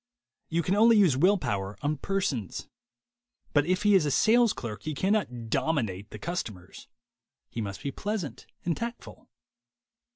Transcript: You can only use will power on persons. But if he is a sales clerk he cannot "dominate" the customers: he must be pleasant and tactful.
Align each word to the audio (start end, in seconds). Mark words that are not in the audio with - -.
You 0.49 0.63
can 0.63 0.73
only 0.75 0.97
use 0.97 1.15
will 1.15 1.37
power 1.37 1.77
on 1.83 1.97
persons. 1.97 2.67
But 3.53 3.67
if 3.67 3.83
he 3.83 3.93
is 3.93 4.03
a 4.03 4.09
sales 4.09 4.51
clerk 4.51 4.81
he 4.81 4.95
cannot 4.95 5.51
"dominate" 5.51 6.09
the 6.09 6.17
customers: 6.17 6.87
he 7.51 7.61
must 7.61 7.83
be 7.83 7.91
pleasant 7.91 8.47
and 8.65 8.75
tactful. 8.75 9.29